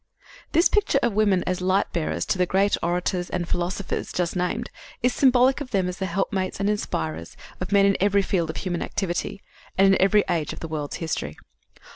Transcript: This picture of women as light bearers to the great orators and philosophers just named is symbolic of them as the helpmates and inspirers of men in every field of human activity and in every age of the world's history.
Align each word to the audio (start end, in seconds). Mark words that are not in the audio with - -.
This 0.53 0.67
picture 0.67 0.97
of 1.03 1.13
women 1.13 1.43
as 1.45 1.61
light 1.61 1.93
bearers 1.93 2.25
to 2.25 2.39
the 2.39 2.47
great 2.47 2.75
orators 2.81 3.29
and 3.29 3.47
philosophers 3.47 4.11
just 4.11 4.35
named 4.35 4.71
is 5.03 5.13
symbolic 5.13 5.61
of 5.61 5.69
them 5.69 5.87
as 5.87 5.97
the 5.97 6.07
helpmates 6.07 6.59
and 6.59 6.67
inspirers 6.71 7.37
of 7.59 7.71
men 7.71 7.85
in 7.85 7.95
every 7.99 8.23
field 8.23 8.49
of 8.49 8.57
human 8.57 8.81
activity 8.81 9.43
and 9.77 9.85
in 9.93 10.01
every 10.01 10.23
age 10.27 10.53
of 10.53 10.59
the 10.59 10.67
world's 10.67 10.95
history. 10.95 11.37